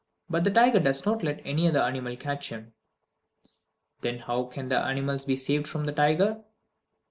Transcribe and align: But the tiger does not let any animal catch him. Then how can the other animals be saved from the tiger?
But 0.31 0.45
the 0.45 0.49
tiger 0.49 0.79
does 0.79 1.05
not 1.05 1.21
let 1.21 1.45
any 1.45 1.67
animal 1.67 2.17
catch 2.17 2.49
him. 2.49 2.73
Then 3.99 4.17
how 4.17 4.45
can 4.45 4.67
the 4.67 4.79
other 4.79 4.89
animals 4.89 5.25
be 5.25 5.35
saved 5.35 5.67
from 5.67 5.85
the 5.85 5.91
tiger? 5.93 6.43